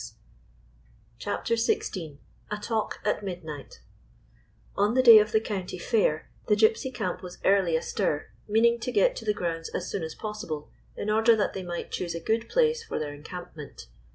186 1.19 1.19
CHAPTER 1.19 1.53
XVI 2.01 2.17
A 2.49 2.57
TALK 2.59 2.99
AT 3.05 3.23
MIDNIGHT 3.23 3.81
O 4.75 4.87
N 4.87 4.95
tlie 4.95 5.03
day 5.03 5.19
of 5.19 5.31
the 5.31 5.39
County 5.39 5.77
Fair 5.77 6.27
the 6.47 6.55
Gypsy 6.55 6.91
camp 6.91 7.21
was 7.21 7.37
early 7.45 7.75
astir, 7.75 8.31
meaning 8.47 8.79
to 8.79 8.91
get 8.91 9.15
to 9.17 9.25
the 9.25 9.33
grounds 9.35 9.69
as 9.75 9.91
soon 9.91 10.01
as 10.01 10.15
possible, 10.15 10.71
in 10.97 11.11
order 11.11 11.35
that 11.35 11.53
they 11.53 11.61
might 11.61 11.91
choose 11.91 12.15
a 12.15 12.19
good 12.19 12.49
place 12.49 12.83
for 12.83 12.97
their 12.97 13.13
encampment. 13.13 13.85